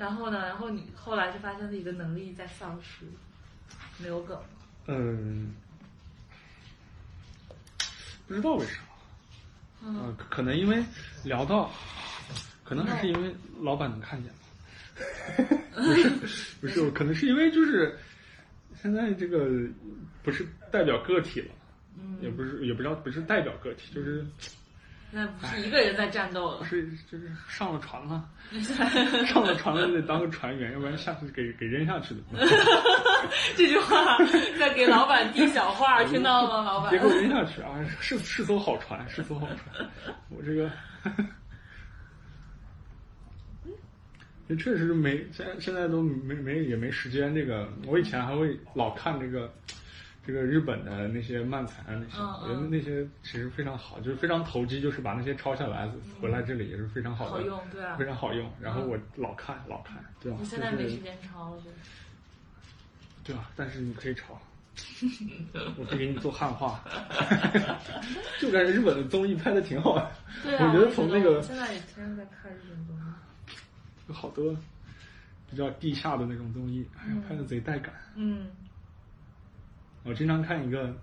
[0.02, 0.40] 然后呢？
[0.48, 3.06] 然后你后来就发现自己的能力在丧失，
[4.00, 4.36] 没有梗。
[4.88, 5.54] 嗯，
[8.28, 8.82] 不知道为啥。
[9.84, 10.84] 嗯，可能因为
[11.24, 11.72] 聊到，
[12.64, 14.40] 可能还是因为老板能看见吧。
[15.76, 16.10] 不是，
[16.62, 17.96] 不是，可能是因为就是
[18.82, 19.48] 现在这个
[20.24, 21.54] 不是代表个体了，
[21.96, 24.26] 嗯，也不是，也不知道不是代表个体，就是
[25.14, 28.30] 那不是一个人在战斗了，是就是上了船了，
[29.28, 32.22] 上了船了就得当个船员，要不然下次给给扔下去的。
[33.58, 34.18] 这句话
[34.58, 36.92] 在给老板递小话， 听到了吗，老板？
[36.92, 37.76] 别给我扔下去啊！
[38.00, 39.90] 是是艘好船，是艘好船。
[40.30, 40.72] 我这个，
[44.48, 47.36] 也确实没现现在都没没也没时间。
[47.36, 49.54] 这个我以前还会老看这个
[50.32, 55.90] 这个日本的那些漫才啊那些，我觉得那些其实非常好，就是非常投机，就是把那些抄下来
[56.22, 58.50] 回来这里也是非常好的，好用对啊，非常好用。
[58.62, 60.38] 然后我老看老看，对吧？
[60.40, 61.62] 你现在没时间抄了。
[63.26, 64.40] 对啊，但是你可以抄，
[65.78, 66.82] 我可以给你做汉化，
[68.40, 70.10] 就感觉日本的综艺拍的挺好的。
[70.44, 73.00] 对啊，我觉得从那个现在也天天在看日本综艺，
[74.08, 74.56] 有好多
[75.50, 77.94] 比较地下的那种综艺，哎呀，拍的贼带感。
[78.16, 78.48] 嗯，
[80.04, 80.94] 我经常看一个，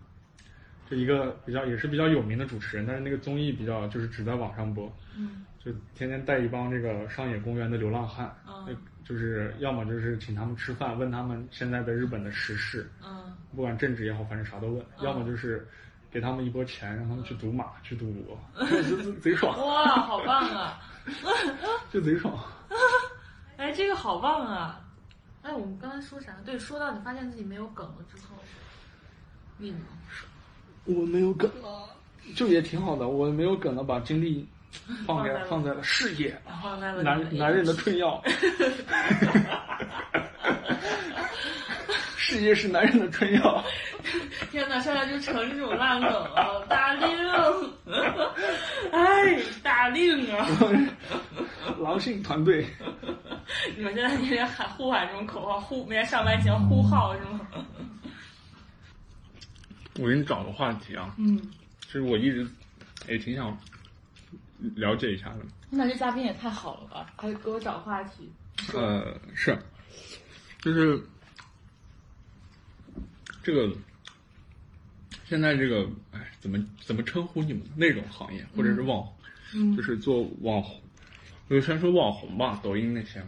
[0.91, 8.77] 就一个比较也是比较有名的主持人，但是那个综艺比较就是只在网上播，嗯，就天天带一帮这个上野公园的流浪汉，嗯。
[9.05, 15.67] 就是要么就是请他们吃饭，问他们现在的日本的时事，嗯，不管政治也好，反正啥都问；要么就是
[16.11, 18.39] 给他们一波钱，让他们去赌马、去赌博，
[18.83, 19.59] 就贼爽。
[19.67, 20.79] 哇，好棒啊！
[21.91, 22.39] 就贼爽。
[23.57, 24.79] 哎，这个好棒啊！
[25.41, 26.37] 哎，我们刚才说啥？
[26.45, 28.37] 对，说到你发现自己没有梗了之后，
[29.59, 29.75] 你
[30.85, 31.91] 我没有梗了，
[32.35, 33.09] 就也挺好的。
[33.09, 34.47] 我没有梗了，把精力。
[35.07, 38.23] 放在放在了事业，放在了男男人的春药。
[42.17, 43.65] 事业是男人的春药。
[44.53, 47.09] 天哪，上来就成这种烂梗了，大令！
[48.93, 50.47] 哎，大令啊！
[51.81, 52.67] 狼性团队。
[53.77, 57.41] 你们现在天天喊呼喊这种口号，呼每天上班前呼号是吗？
[59.99, 61.15] 我给你找个话题啊。
[61.19, 61.39] 嗯。
[61.83, 62.47] 其实我一直
[63.09, 63.59] 也挺想。
[64.75, 68.29] 了解一下的，那这嘉宾也太好了吧，还给我找话题。
[68.75, 69.57] 呃，是，
[70.61, 71.01] 就是
[73.41, 73.73] 这个
[75.29, 79.09] 现在这个，哎，怎么怎么称呼你们那种行业或者是网，
[79.55, 80.83] 嗯，就是做网红，
[81.49, 83.25] 就先说网红吧，抖音那些，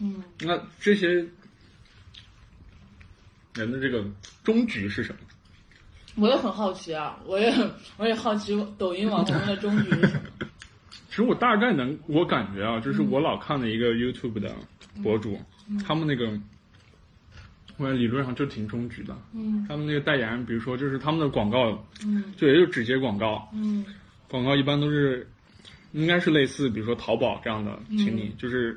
[0.00, 1.08] 嗯，那这些
[3.54, 4.04] 人的这个
[4.42, 5.20] 终局是什么？
[6.16, 7.52] 我也很好奇啊，我也
[7.96, 10.20] 我也好奇抖音网红的终局是什么。
[11.08, 14.52] 其实我大概能，我感觉啊，就是我老看的一个 YouTube 的
[15.02, 15.38] 博主，
[15.86, 16.28] 他们那个，
[17.76, 19.16] 我理论上就挺终局的。
[19.32, 19.64] 嗯。
[19.68, 23.48] 他们那个代言，比如说就是他们的广告，嗯，就也就只接广告。
[23.52, 23.84] 嗯。
[24.28, 25.28] 广告一般都是，
[25.92, 28.76] 应该是类似，比如说淘宝这样的，请你就是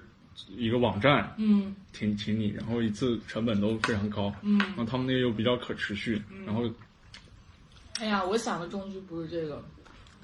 [0.56, 6.70] 一个网站，嗯，请请你，然后一次成本都非常高，嗯，然后他们那个又比较可持续，然后。
[8.00, 9.64] 哎呀，我想的终局不是这个。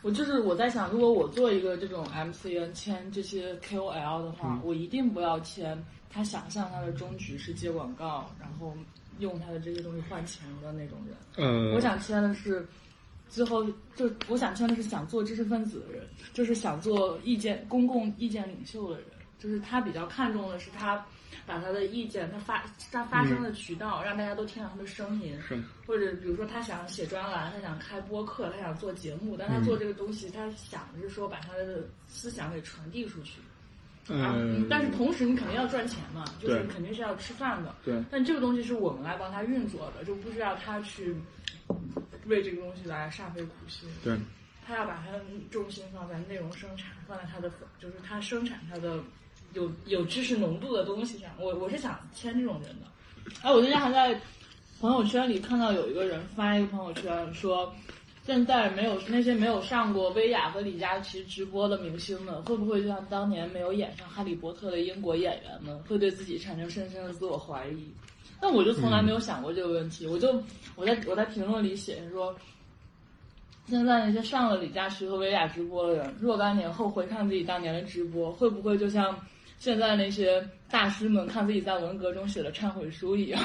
[0.01, 8.73] 我就是我在想，如果我做一个这种 MCN 签这些 KOL 的话，我一定不要签他想象他的终局是接广告，然后
[9.19, 11.15] 用他的这些东西换钱的那种人。
[11.37, 12.67] 嗯，我想签的是，
[13.29, 13.63] 最后
[13.95, 19.07] 就我想签的是想做知识分子的人，就是想做意见公共意见领袖的人，
[19.39, 21.03] 就是他比较看重的是他
[21.45, 25.37] 把他的意见，他发他发声的渠道，让大家都听到他的声音。
[25.41, 33.39] 是或者比如说他想写专栏，他想开播客，他想做节目，但他做这个东西，他想的是说把他的思想给传递出去。
[34.09, 37.73] 啊嗯，但是同时你肯定要赚钱嘛，就是对肯定是要吃饭的。
[37.85, 41.15] 对但这个东西是我们来帮他运作的，就不需要他去
[42.25, 43.87] 为这个东西来煞费苦心。
[44.03, 44.17] 对，
[44.65, 49.01] 他要把他的重心放在内容生产，放在他的就是他生产他的
[49.53, 51.29] 有有知识浓度的东西上。
[51.39, 53.31] 我我是想签这种人的。
[53.41, 54.19] 哎，我今天还在
[54.79, 57.73] 朋友圈里看到有一个人发一个朋友圈说，
[58.25, 67.91] 现在没有那些没有上过薇娅和李佳琦直播的明星们，会不会就像当年没有演上《哈利波特》的英国演员们，会对自己产生深深的自我怀疑？
[68.41, 70.41] 那我就从来没有想过这个问题，我就
[70.75, 72.35] 我在我在评论里写说。
[73.65, 79.17] 现在那些上了李佳琦和薇娅直播的人，若干年后回看自己当年的直播，会不会就像
[79.63, 83.41] 现在那些大师们看自己在文革中写的忏悔书一样，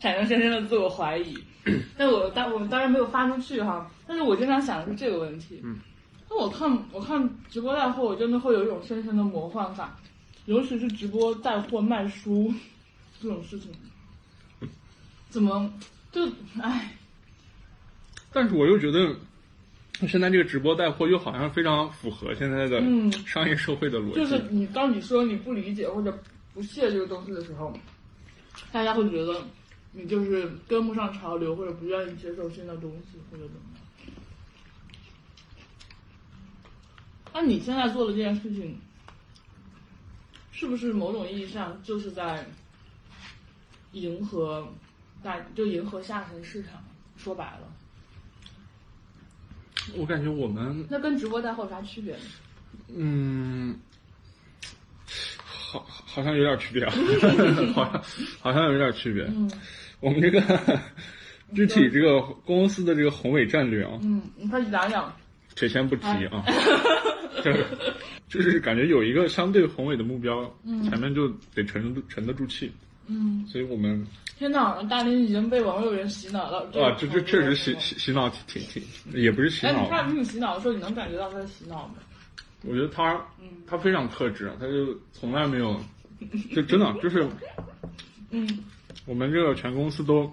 [0.00, 1.36] 产生深深的自我怀疑？
[1.98, 5.60] 但我当我当然没有发出去哈，但是我经常想的是这个问题。
[5.62, 5.76] 嗯，
[6.30, 9.94] 那我看我看直播带货，我真的会有一种深深的魔幻感，
[10.46, 12.50] 尤其是直播带货卖书
[13.20, 13.70] 这种事情，
[15.28, 15.70] 怎么
[16.10, 16.26] 就
[16.62, 16.96] 唉。
[18.32, 19.14] 但是我又觉得，
[20.00, 24.16] 现在这个直播带货又好像非常符合现在的嗯 商业社会的逻辑。
[24.16, 26.16] 就是你当你说你不理解或者
[26.52, 27.72] 不屑这个东西的时候，
[28.72, 29.40] 大家会觉得
[29.92, 33.80] 你就是跟不上潮流，或者不愿意接受新的东西，或者怎么样。
[37.32, 38.78] 那你现在做的这件事情，
[40.52, 42.44] 是不是某种意义上就是在
[43.92, 44.68] 迎合
[45.22, 46.82] 大，就迎合下沉市场？
[47.16, 47.73] 说白了，
[49.96, 52.20] 我感觉我们那跟直播带货有啥区别呢？
[52.96, 53.76] 嗯，
[55.44, 56.92] 好，好像有点区别啊，
[57.74, 58.02] 好像
[58.40, 59.24] 好像有点区别。
[59.24, 59.50] 嗯
[60.00, 60.40] 我们这个
[61.54, 65.10] 具体这个公司的这个宏伟战略啊，嗯，你快去讲讲。
[65.56, 66.44] 且先不提啊，
[67.42, 67.64] 就是
[68.28, 72.70] 就是感觉有一个相对宏伟的目标，前面就得沉得沉得住气，
[73.06, 73.46] 嗯。
[73.46, 76.60] 所以我们天呐，大林已经被网友人洗脑了。
[76.82, 81.94] 啊，这这确实洗洗洗脑挺挺挺，也不是洗哎，你脑，看你洗脑的时候，你能感觉到他在洗脑吗？
[82.62, 85.78] 我觉得他嗯他非常克制，他就从来没有，
[86.54, 87.28] 就真的就是
[88.30, 88.64] 嗯
[89.06, 90.32] 我们这个全公司都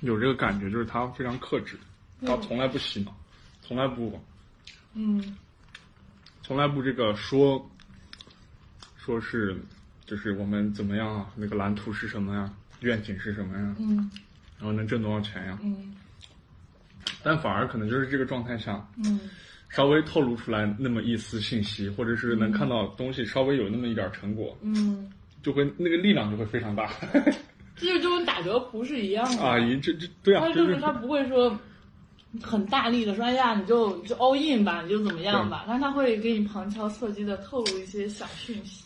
[0.00, 1.76] 有这个感觉，就是他非常克制，
[2.24, 3.14] 他从来不洗脑，
[3.62, 4.18] 从来不
[4.94, 5.36] 嗯
[6.42, 7.68] 从来不这个说
[8.96, 9.60] 说是
[10.06, 14.10] 就是我们怎么样啊，那个蓝图是什么呀，愿景是什么呀，嗯
[14.58, 15.94] 然后能挣多少钱呀，嗯
[17.22, 19.20] 但反而可能就是这个状态下，嗯
[19.68, 25.10] 稍微透露出来那么一丝信息，或者是能看到东西稍微有那么一点成果，嗯，
[25.42, 26.88] 就会那个力量就会非常大
[27.74, 29.42] 这就就跟打折铺是一样 的。
[29.42, 29.58] 啊！
[29.58, 31.58] 一这这对啊，他就就是他不会说
[32.42, 38.85] 很大力的说，哎呀，你就你就 all in 吧，你就怎么样吧，但他会给你旁敲侧击的透露一些小讯息。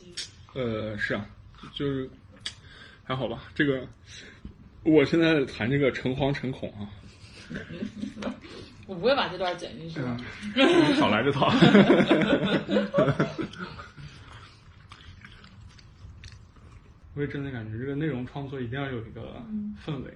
[0.54, 1.26] 呃是啊，
[1.74, 2.08] 就是
[3.04, 3.44] 还好吧。
[3.54, 3.86] 这个
[4.82, 6.88] 我现在谈这个诚惶诚恐啊，
[8.86, 10.16] 我不会把这段剪进去的。
[10.54, 11.50] 你 少来这套。
[17.14, 19.42] 我也真的感觉这个内容创作一定要有一个
[19.84, 20.14] 氛围，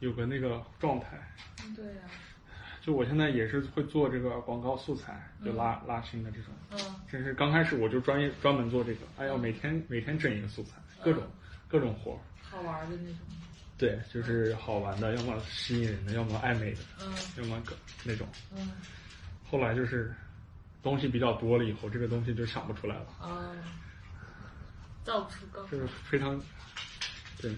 [0.00, 1.08] 有个那个状态。
[1.76, 2.02] 对呀、
[2.86, 6.54] 就我现在也是会做这个广告素材，就拉、拉新的这种。
[6.70, 6.78] 嗯
[7.10, 11.24] 真是刚开始我就专业专门做这个，哎呀，每天每天整一个素材，各种
[11.66, 12.18] 各种活儿。
[12.40, 13.16] 好玩的那种。
[13.76, 18.24] 对，就是好玩的，要么吸引人的，要么暧昧的，嗯要么个那种。
[18.56, 18.70] 嗯
[19.50, 20.14] 后来就是
[20.80, 23.50] 东西比较多了以后，这个东西就想不出来了，啊，
[25.02, 26.40] 造不出高就是非常
[27.40, 27.52] 对。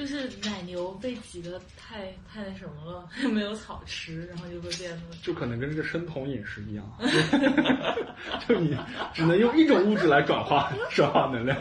[0.00, 6.90] 就是奶牛被挤得太太那什么了， 没有草吃，然后就会变得就可能跟这个生酮饮食一样，
[8.48, 8.74] 就你
[9.12, 11.58] 只能用一种物质来转化 转化能量，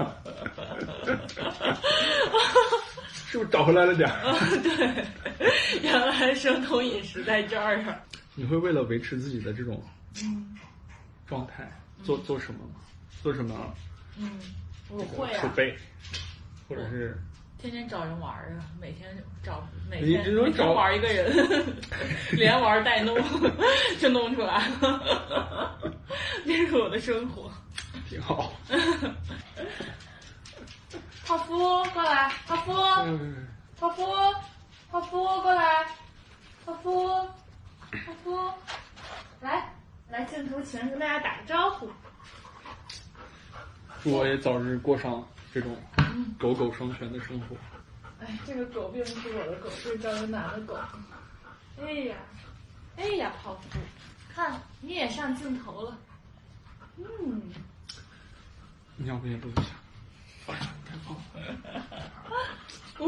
[3.29, 4.33] 是不是找回来了点儿？
[4.63, 5.06] 对，
[5.83, 8.00] 原来生酮饮食在这儿啊。
[8.35, 9.83] 你会为了维持自己的这种
[11.27, 11.69] 状态
[12.04, 12.75] 做做什么吗？
[13.21, 13.75] 做什么
[14.17, 14.31] 嗯，
[14.87, 15.75] 我会啊，储备，
[16.69, 17.21] 或者是
[17.62, 21.75] 天天找人玩儿啊，每天找每天每天这种找玩一个人，
[22.31, 23.21] 连玩带弄
[23.99, 25.77] 就弄出来了，
[26.45, 27.51] 这是我的生活。
[28.10, 28.53] 挺好。
[31.25, 32.71] 泡芙过来，泡芙，
[33.03, 33.45] 嗯，
[33.77, 34.05] 泡芙，
[34.89, 35.85] 泡芙过来，
[36.65, 37.07] 泡芙，
[37.91, 38.51] 泡芙，
[39.41, 39.69] 来
[40.10, 41.91] 来镜头前跟大家打个招呼。
[44.01, 45.21] 祝我也早日过上
[45.54, 45.75] 这种
[46.37, 47.56] 狗狗双全的生活。
[48.19, 50.77] 哎，这个狗并不是我的狗，这是赵云南的狗。
[51.81, 52.15] 哎呀，
[52.97, 53.79] 哎呀，泡芙，
[54.33, 55.97] 看你也上镜头了。
[56.97, 57.41] 嗯，
[58.97, 59.69] 你要不也录一下？
[60.47, 61.21] 哎呀，太棒了！
[63.00, 63.08] 哦，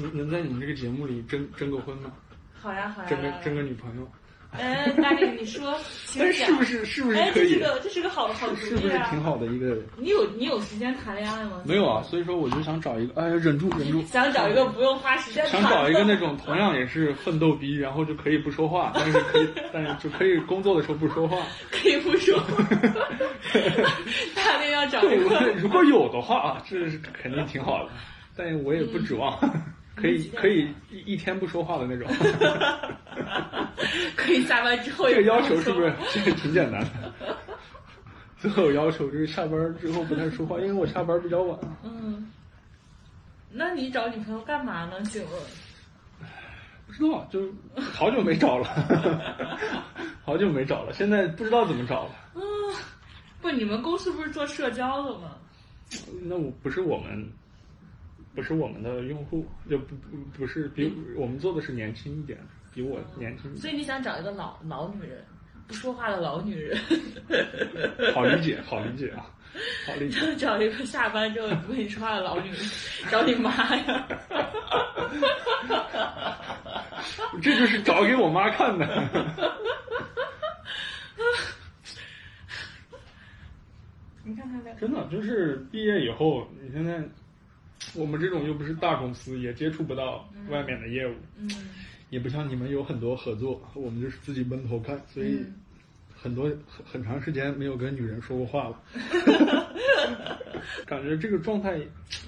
[0.00, 2.12] 能能在你们这个节目里征征个婚吗？
[2.54, 4.10] 好呀好呀，来来征个征个女朋友？
[4.52, 7.50] 哎，大力，你说，请哎，讲是不是是不是哎，可以？
[7.50, 9.06] 这是个这是个好好主是不是意啊！
[9.08, 9.76] 挺好的一个？
[9.96, 11.62] 你有你有时间谈恋爱吗？
[11.64, 21.36] 没有啊，所以说我就想找一个，哎，忍住忍住，想找一个不用花时间想找一个那种同样也是奋斗逼，然后就可以不说话，但是可以，但是就可以工作的时候不说话。
[21.70, 22.36] 可以不说。
[24.34, 27.90] 大力要找一个如果有的话啊，这是肯定挺好的，
[28.36, 29.38] 但我也不指望，
[29.94, 32.08] 可以可以一一天不说话的那种。
[34.16, 37.14] 可以下班之后这个也不用要求是不是说这个挺简单的？
[38.38, 41.76] 最后要求就是下班之后不太说话，因为我下班比较晚啊。
[41.82, 42.30] 嗯，
[43.50, 45.00] 那你找女朋友干嘛呢？
[45.02, 45.32] 请问？
[46.86, 47.40] 不知道，就
[47.80, 48.66] 好久没找了，
[50.24, 52.10] 好久没找了，现在不知道怎么找了。
[52.34, 52.42] 嗯，
[53.40, 55.36] 不，你们公司不是做社交的吗？
[56.22, 57.30] 那我不是我们，
[58.34, 62.38] 不是我们的用户，就不不不是比我们做的是年轻一点，
[62.72, 65.24] 比我年轻一点，所以你想找一个老老女人，
[65.66, 66.78] 不说话的老女人，
[68.14, 69.26] 好理解，好理解啊，
[69.86, 70.20] 好理解。
[70.20, 72.58] 就找一个下班之后不跟你说话的老女人，
[73.10, 74.08] 找你妈呀！
[77.42, 78.86] 这就是找给我妈看的。
[84.22, 87.02] 你看看这，真的就是毕业以后，你现在
[87.94, 91.48] 我们这种又不是大公司，也接触不到外面的业务，嗯。
[92.10, 95.54] 也不像你们有很多合作，我们就是自己闷头干，所以嗯。
[96.22, 98.82] 很多很很长时间没有跟女人说过话了。
[100.84, 101.80] 感觉这个状态，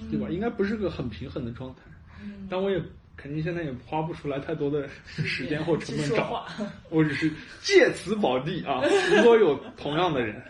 [0.09, 0.29] 对吧？
[0.29, 1.81] 应该不是个很平衡的状态，
[2.23, 2.81] 嗯，但我也
[3.15, 6.45] 肯定现在也花不出来太多的时间或成本找
[6.89, 8.81] 我只 是借此保地啊，
[9.15, 10.41] 如果有同样的人，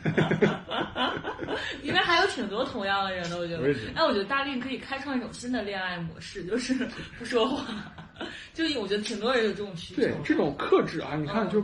[1.83, 3.63] 因为还有挺多同样的人的，我觉得。
[3.95, 6.73] 哎，我觉得大令可以开创一种新的恋爱模式，就是
[7.19, 7.93] 不说话。
[8.53, 10.01] 就我觉得挺多人有这种需求。
[10.01, 11.63] 对这种克制啊，你看嗯就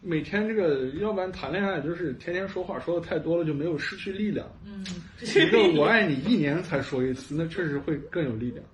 [0.00, 4.46] 每天这个，要不然谈恋爱就是天天说话，说的太多了就没有失去力量。
[4.64, 4.84] 嗯，
[5.20, 8.64] 一个 我爱你一年才说一次，那确实会更有力量。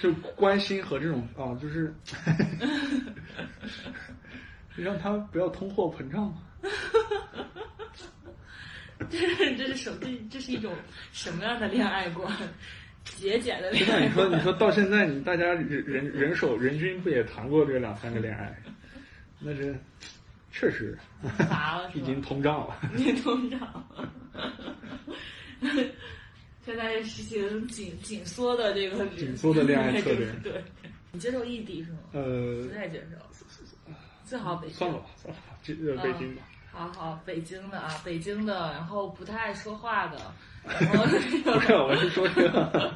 [0.00, 1.94] 就关心和这种啊，就是
[4.76, 6.42] 让他不要通货膨胀嘛。
[9.10, 10.72] 这是这是什这这是一种
[11.12, 12.32] 什么样的恋爱观？
[13.04, 14.08] 节俭的恋那爱观。
[14.08, 18.54] 你说你说 到现在，你大家人人人手人均不也谈过这两三个恋爱？
[19.38, 19.74] 那这
[20.50, 20.98] 确实
[21.48, 21.90] 乏了？
[21.94, 22.76] 已经通胀了。
[22.94, 23.88] 你通胀。
[26.66, 30.52] 现在实行紧紧缩的这个紧缩的恋爱策略对，
[31.12, 31.98] 你接受异地是吗？
[32.12, 33.16] 呃不，太接受，
[34.24, 34.76] 最好北京。
[34.76, 36.42] 算了吧，算了吧，这呃北京吧。
[36.72, 40.18] 好好，北京的啊，北京的，然后不太爱说话的，
[40.66, 42.92] 然后不是，我是说这个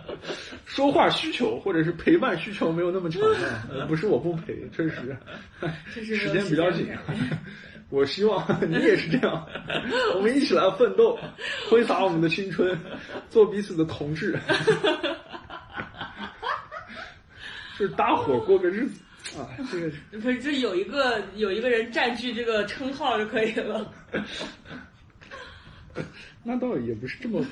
[0.66, 5.16] 说话需求或者是陪伴需求没有那么强的， 呃不是我不陪，确实
[5.95, 6.89] 时间比较紧。
[7.91, 9.47] 我希望 你也是这样，
[10.14, 11.18] 我们一起来奋斗，
[11.68, 12.78] 挥洒我们的青春，
[13.28, 14.38] 做彼此的同志，
[17.78, 19.01] 就是搭伙过个日子
[19.38, 19.49] 啊！
[19.70, 23.93] 这个不是，就有一个有一个人占据这个称号就可以了。
[26.43, 27.45] 那倒也不是这么，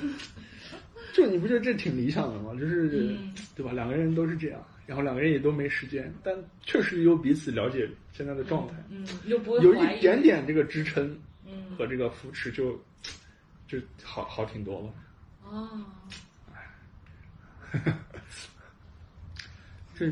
[1.13, 2.53] 就你不觉得这挺理想的吗？
[2.59, 3.71] 就是、嗯对吧？
[3.73, 4.59] 两个人都是这样，
[4.89, 11.15] 然后两个人也都没时间，但确实有彼此了解现在的状态，嗯，又不会有一点点这个支撑
[11.45, 12.71] 嗯和这个扶持就，
[13.67, 14.91] 就好好挺多了。
[15.43, 15.85] 哦，
[19.93, 20.07] 这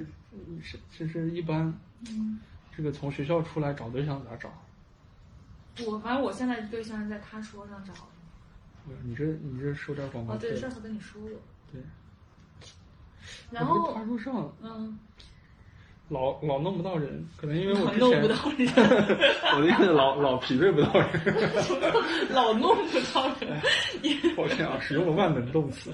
[0.62, 1.74] 是这是一般，
[2.12, 2.40] 嗯，
[2.76, 4.64] 这个从学校出来找对象咋找？
[5.88, 8.94] 我反正我现在对象是在他说上找的。
[9.02, 11.32] 你这你这收点广告哦，费对，上次跟你说过。
[11.74, 11.82] 对。
[13.50, 14.98] 然后他，说上嗯，
[16.10, 18.68] 老老弄不到人，可能因为我之前弄不到人，
[19.56, 21.10] 我的意思老老匹配不到人。
[22.34, 23.62] 老弄不到人。
[24.36, 25.92] 抱歉啊，使用了万能动词，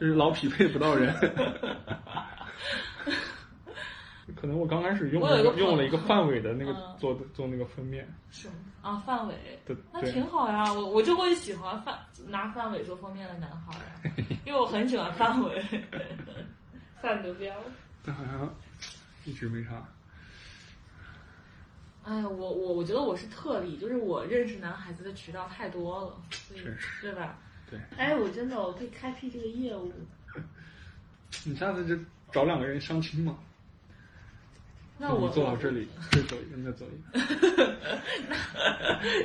[0.00, 1.14] 就是老匹配不到人。
[4.34, 8.48] 可能我刚开始用了用了一个范伟的那个嗯做的做那个封面，是？
[8.80, 9.34] 啊，范伟，
[9.66, 10.72] 对那挺好呀。
[10.72, 13.76] 我我就会喜欢范拿范伟做封面的男孩，
[14.44, 15.62] 因为我很喜欢范伟，
[17.02, 17.52] 范德彪。
[18.04, 18.54] 但好像
[19.24, 19.70] 一直没啥。
[22.04, 27.38] 哎呀，我我我觉得我是特例，就是我认识男孩子的渠道太多了，所以确实对吧？
[27.70, 29.92] 对哎，我真的我可以开辟这个业务。
[31.44, 31.96] 你下次就
[32.32, 33.38] 找两个人相亲嘛，
[34.98, 36.96] 那我你坐我这里，再走一个，再走一
[37.56, 37.76] 个，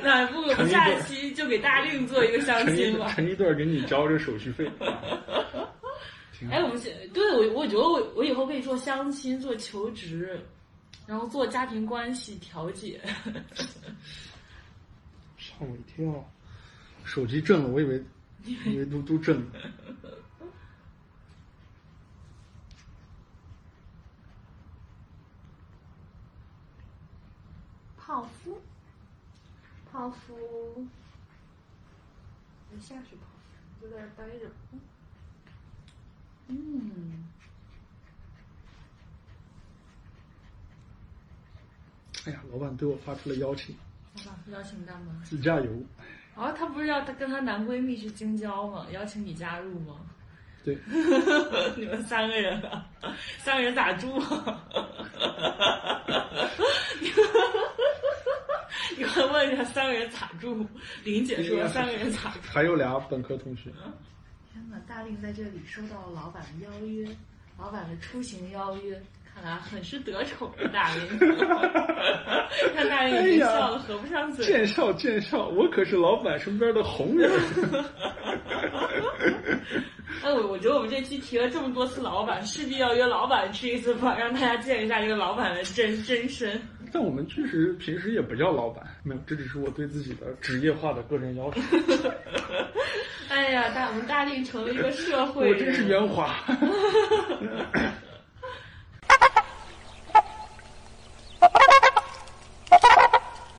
[0.02, 3.08] 那那不如我们下一期就给大令做一个相亲吧。
[3.12, 4.70] 成一对儿给你交这手续费。
[6.50, 10.40] 哎，我们现对我我觉得我我以后可以做相亲，做求职，
[11.06, 13.00] 然后做家庭关系调解。
[15.36, 16.24] 吓我一跳，
[17.04, 18.02] 手机震了，我以为
[18.44, 19.52] 以为都都震了。
[27.98, 28.58] 泡芙，
[29.90, 30.86] 泡芙，
[32.72, 33.22] 没下去泡
[33.80, 34.46] 芙，就在这待着。
[34.72, 34.80] 嗯，
[42.26, 43.74] 哎呀，老板对我发出了邀请，
[44.26, 45.22] 老板邀请干嘛？
[45.24, 45.70] 自驾游。
[46.34, 48.86] 哦，她不是要她跟她男闺蜜去京郊吗？
[48.92, 49.96] 邀请你加入吗？
[50.64, 50.76] 对，
[51.76, 52.86] 你们三个人啊，
[53.38, 54.64] 三个人咋住啊？
[58.96, 60.66] 你快问一下三个人咋住？
[61.04, 62.40] 林姐说三个人咋住？
[62.42, 63.70] 还有俩本科同学，
[64.68, 64.78] 天哪！
[64.86, 67.08] 大令在这里收到了老板的邀约，
[67.58, 69.00] 老板的出行邀约，
[69.34, 71.18] 看来很是得宠的大令。
[72.74, 74.44] 看大令已经笑得合不上嘴。
[74.44, 77.30] 见笑见笑，我可是老板身边的红人。
[80.22, 86.60] 哎，我我觉得我们这期提了这么多次老板，势必要约老板吃一次饭，让大家见一下这个老板的真真身。
[86.90, 91.60] 但我们确实平时也不叫老板，没有，这只是我对自己的职业化的个人要求。
[93.38, 96.34] 哎呀，大我们大定成了一个社会，我真是圆滑。